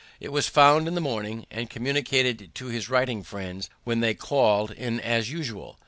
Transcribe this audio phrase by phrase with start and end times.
[0.19, 4.71] It was found in the morning, and communicated to his writing friends when they call'd
[4.71, 5.77] in as usual.